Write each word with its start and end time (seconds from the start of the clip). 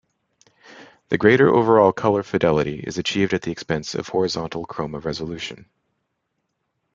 The 1.09 1.19
greater 1.19 1.47
overall 1.47 1.93
color 1.93 2.23
fidelity 2.23 2.79
is 2.79 2.97
achieved 2.97 3.35
at 3.35 3.43
the 3.43 3.51
expense 3.51 3.93
of 3.93 4.07
horizontal 4.07 4.65
chroma 4.65 4.99
resolution. 5.05 5.67